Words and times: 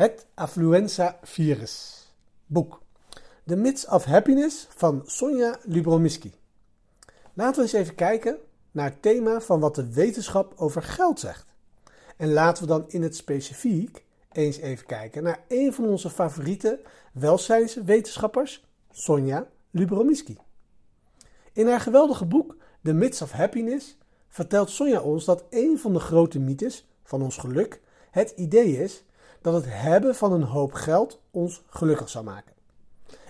Het 0.00 0.26
affluenza-virus. 0.34 2.06
Boek. 2.46 2.82
The 3.46 3.56
Myths 3.56 3.86
of 3.86 4.04
Happiness 4.04 4.66
van 4.76 5.02
Sonja 5.04 5.58
Lyubomirsky. 5.62 6.32
Laten 7.34 7.56
we 7.56 7.62
eens 7.62 7.72
even 7.72 7.94
kijken 7.94 8.38
naar 8.70 8.84
het 8.84 9.02
thema 9.02 9.40
van 9.40 9.60
wat 9.60 9.74
de 9.74 9.92
wetenschap 9.92 10.52
over 10.56 10.82
geld 10.82 11.20
zegt. 11.20 11.54
En 12.16 12.32
laten 12.32 12.62
we 12.62 12.68
dan 12.68 12.84
in 12.88 13.02
het 13.02 13.16
specifiek 13.16 14.04
eens 14.32 14.56
even 14.56 14.86
kijken 14.86 15.22
naar 15.22 15.44
een 15.48 15.72
van 15.72 15.84
onze 15.84 16.10
favoriete 16.10 16.80
welzijnswetenschappers, 17.12 18.64
Sonja 18.90 19.46
Lyubomirsky. 19.70 20.36
In 21.52 21.68
haar 21.68 21.80
geweldige 21.80 22.24
boek 22.24 22.56
The 22.82 22.92
Myths 22.92 23.22
of 23.22 23.32
Happiness 23.32 23.96
vertelt 24.28 24.70
Sonja 24.70 25.00
ons 25.00 25.24
dat 25.24 25.44
een 25.50 25.78
van 25.78 25.92
de 25.92 26.00
grote 26.00 26.38
mythes 26.38 26.88
van 27.02 27.22
ons 27.22 27.36
geluk 27.36 27.80
het 28.10 28.30
idee 28.30 28.82
is 28.82 29.04
dat 29.40 29.54
het 29.54 29.64
hebben 29.68 30.14
van 30.14 30.32
een 30.32 30.42
hoop 30.42 30.72
geld 30.72 31.22
ons 31.30 31.62
gelukkig 31.68 32.08
zal 32.08 32.22
maken. 32.22 32.52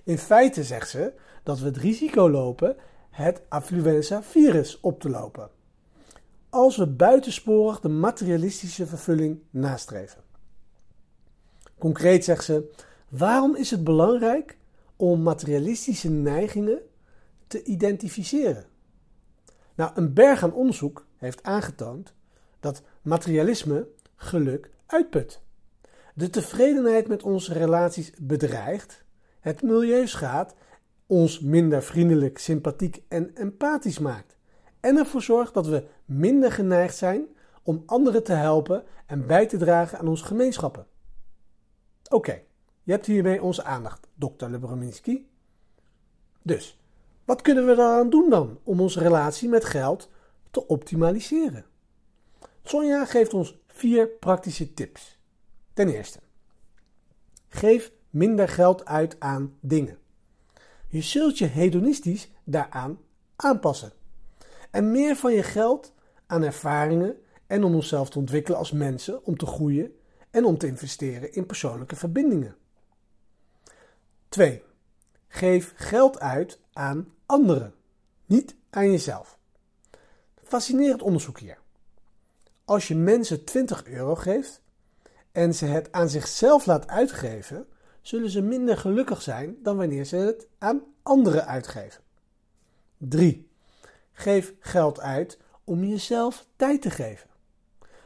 In 0.05 0.19
feite 0.19 0.65
zegt 0.65 0.89
ze 0.89 1.13
dat 1.43 1.59
we 1.59 1.65
het 1.67 1.77
risico 1.77 2.31
lopen 2.31 2.77
het 3.11 3.43
affluenza-virus 3.49 4.81
op 4.81 5.01
te 5.01 5.11
lopen. 5.11 5.51
Als 6.49 6.77
we 6.77 6.87
buitensporig 6.87 7.81
de 7.81 7.89
materialistische 7.89 8.87
vervulling 8.87 9.43
nastreven. 9.51 10.23
Concreet 11.79 12.25
zegt 12.25 12.45
ze: 12.45 12.73
waarom 13.09 13.57
is 13.57 13.71
het 13.71 13.85
belangrijk 13.85 14.59
om 14.97 15.23
materialistische 15.23 16.11
neigingen 16.11 16.81
te 17.47 17.63
identificeren? 17.63 18.65
Nou, 19.75 19.91
een 19.95 20.13
berg 20.13 20.43
aan 20.43 20.53
onderzoek 20.53 21.07
heeft 21.17 21.43
aangetoond 21.43 22.15
dat 22.61 22.83
materialisme 23.03 23.87
geluk 24.17 24.71
uitput. 24.87 25.41
De 26.21 26.31
tevredenheid 26.31 27.09
met 27.09 27.23
onze 27.23 27.53
relaties 27.53 28.13
bedreigt, 28.19 29.05
het 29.41 29.63
milieu 29.63 30.07
schaadt, 30.07 30.55
ons 31.07 31.41
minder 31.41 31.83
vriendelijk, 31.83 32.39
sympathiek 32.39 33.03
en 33.09 33.35
empathisch 33.35 33.99
maakt. 33.99 34.37
En 34.81 34.97
ervoor 34.97 35.23
zorgt 35.23 35.55
dat 35.55 35.67
we 35.67 35.85
minder 36.05 36.53
geneigd 36.53 36.97
zijn 36.97 37.27
om 37.63 37.83
anderen 37.87 38.25
te 38.25 38.33
helpen 38.33 38.85
en 39.07 39.27
bij 39.27 39.47
te 39.47 39.57
dragen 39.57 39.99
aan 39.99 40.09
onze 40.09 40.25
gemeenschappen. 40.25 40.87
Oké, 42.09 42.43
je 42.83 42.93
hebt 42.93 43.07
hiermee 43.07 43.43
onze 43.43 43.65
aandacht, 43.65 44.09
dokter 44.15 44.51
Lebrominski. 44.51 45.29
Dus, 46.43 46.81
wat 47.25 47.43
kunnen 47.43 47.67
we 47.67 47.75
daaraan 47.75 48.11
doen 48.11 48.31
dan 48.31 48.59
om 48.63 48.81
onze 48.81 49.01
relatie 49.01 49.49
met 49.49 49.65
geld 49.65 50.11
te 50.51 50.67
optimaliseren? 50.67 51.65
Sonja 52.63 53.05
geeft 53.05 53.35
ons 53.35 53.61
vier 53.67 54.09
praktische 54.09 54.75
tips. 54.75 55.20
Ten 55.81 55.89
eerste, 55.89 56.19
geef 57.49 57.93
minder 58.11 58.49
geld 58.49 58.85
uit 58.85 59.21
aan 59.21 59.57
dingen. 59.61 59.99
Je 60.89 61.03
zult 61.03 61.39
je 61.39 61.47
hedonistisch 61.47 62.31
daaraan 62.45 62.99
aanpassen. 63.37 63.93
En 64.71 64.91
meer 64.91 65.17
van 65.17 65.33
je 65.33 65.43
geld 65.43 65.95
aan 66.27 66.43
ervaringen 66.43 67.17
en 67.47 67.65
om 67.65 67.75
onszelf 67.75 68.11
te 68.11 68.19
ontwikkelen 68.19 68.59
als 68.59 68.73
mensen, 68.73 69.25
om 69.25 69.37
te 69.37 69.47
groeien 69.47 69.97
en 70.31 70.45
om 70.45 70.59
te 70.59 70.67
investeren 70.67 71.33
in 71.33 71.47
persoonlijke 71.47 71.97
verbindingen. 71.97 72.57
2. 74.29 74.63
Geef 75.29 75.73
geld 75.77 76.19
uit 76.19 76.61
aan 76.73 77.15
anderen, 77.27 77.75
niet 78.27 78.57
aan 78.71 78.91
jezelf. 78.91 79.39
Fascinerend 80.43 81.03
onderzoek 81.03 81.39
hier. 81.39 81.59
Als 82.65 82.89
je 82.89 82.95
mensen 82.95 83.45
20 83.45 83.87
euro 83.87 84.15
geeft 84.15 84.63
en 85.33 85.55
ze 85.55 85.67
het 85.67 85.93
aan 85.93 86.09
zichzelf 86.09 86.67
laat 86.67 86.89
uitgeven, 86.89 87.67
zullen 88.03 88.31
ze 88.31 88.41
minder 88.41 88.77
gelukkig 88.77 89.23
zijn 89.23 89.57
dan 89.63 89.77
wanneer 89.77 90.05
ze 90.05 90.17
het 90.17 90.47
aan 90.59 90.83
anderen 91.03 91.47
uitgeven. 91.47 92.03
3. 92.97 93.51
Geef 94.13 94.55
geld 94.59 95.01
uit 95.01 95.39
om 95.65 95.85
jezelf 95.85 96.47
tijd 96.57 96.83
te 96.83 96.91
geven. 96.91 97.29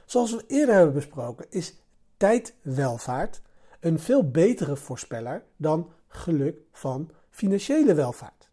Zoals 0.06 0.32
we 0.32 0.44
eerder 0.46 0.74
hebben 0.74 0.94
besproken, 0.94 1.46
is 1.50 1.74
tijdwelvaart 2.16 3.42
een 3.80 3.98
veel 3.98 4.30
betere 4.30 4.76
voorspeller 4.76 5.44
dan 5.56 5.90
geluk 6.08 6.58
van 6.72 7.10
financiële 7.30 7.94
welvaart. 7.94 8.48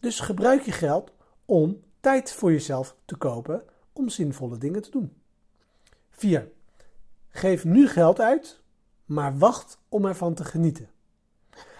Dus 0.00 0.20
gebruik 0.20 0.62
je 0.62 0.72
geld 0.72 1.12
om 1.44 1.80
tijd 2.00 2.32
voor 2.32 2.52
jezelf 2.52 2.96
te 3.04 3.16
kopen 3.16 3.64
om 3.92 4.08
zinvolle 4.08 4.58
dingen 4.58 4.82
te 4.82 4.90
doen. 4.90 5.16
4. 6.10 6.50
Geef 7.36 7.64
nu 7.64 7.88
geld 7.88 8.20
uit, 8.20 8.60
maar 9.04 9.38
wacht 9.38 9.78
om 9.88 10.04
ervan 10.04 10.34
te 10.34 10.44
genieten. 10.44 10.90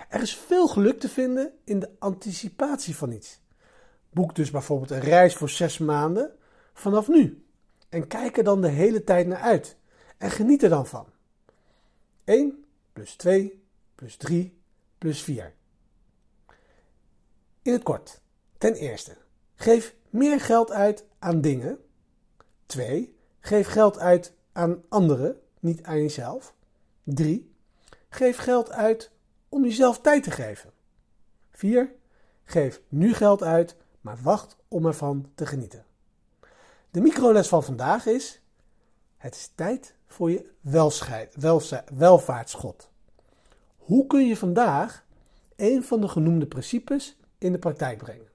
Er 0.08 0.22
is 0.22 0.36
veel 0.36 0.68
geluk 0.68 1.00
te 1.00 1.08
vinden 1.08 1.52
in 1.64 1.78
de 1.78 1.90
anticipatie 1.98 2.96
van 2.96 3.12
iets. 3.12 3.40
Boek 4.10 4.34
dus 4.34 4.50
bijvoorbeeld 4.50 4.90
een 4.90 5.00
reis 5.00 5.34
voor 5.34 5.48
zes 5.48 5.78
maanden 5.78 6.36
vanaf 6.72 7.08
nu. 7.08 7.44
En 7.88 8.06
kijk 8.06 8.36
er 8.36 8.44
dan 8.44 8.60
de 8.60 8.68
hele 8.68 9.04
tijd 9.04 9.26
naar 9.26 9.40
uit. 9.40 9.76
En 10.18 10.30
geniet 10.30 10.62
er 10.62 10.68
dan 10.68 10.86
van. 10.86 11.06
1 12.24 12.64
plus 12.92 13.14
2 13.14 13.62
plus 13.94 14.16
3 14.16 14.58
plus 14.98 15.22
4. 15.22 15.54
In 17.62 17.72
het 17.72 17.82
kort. 17.82 18.20
Ten 18.58 18.74
eerste, 18.74 19.16
geef 19.54 19.94
meer 20.10 20.40
geld 20.40 20.70
uit 20.70 21.04
aan 21.18 21.40
dingen. 21.40 21.78
2. 22.66 23.16
Geef 23.40 23.68
geld 23.68 23.98
uit 23.98 24.32
aan 24.52 24.82
anderen, 24.88 25.40
niet 25.60 25.82
aan 25.82 26.00
jezelf. 26.02 26.54
3. 27.02 27.54
Geef 28.08 28.36
geld 28.36 28.70
uit 28.70 29.10
om 29.48 29.64
jezelf 29.64 30.00
tijd 30.00 30.22
te 30.22 30.30
geven. 30.30 30.72
4. 31.50 31.94
Geef 32.44 32.80
nu 32.88 33.14
geld 33.14 33.42
uit, 33.42 33.76
maar 34.00 34.18
wacht 34.22 34.56
om 34.68 34.86
ervan 34.86 35.30
te 35.34 35.46
genieten. 35.46 35.84
De 36.90 37.00
microles 37.00 37.48
van 37.48 37.62
vandaag 37.64 38.06
is: 38.06 38.40
Het 39.16 39.34
is 39.34 39.52
tijd 39.54 39.94
voor 40.06 40.30
je 40.30 40.50
welvaartsgod. 41.94 42.88
Hoe 43.76 44.06
kun 44.06 44.26
je 44.26 44.36
vandaag 44.36 45.04
een 45.56 45.82
van 45.82 46.00
de 46.00 46.08
genoemde 46.08 46.46
principes 46.46 47.16
in 47.38 47.52
de 47.52 47.58
praktijk 47.58 47.98
brengen? 47.98 48.28